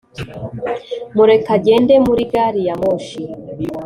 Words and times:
mureke 1.15 1.49
agende 1.57 1.93
muri 2.05 2.23
gari 2.31 2.61
ya 2.67 2.75
moshi. 2.81 3.23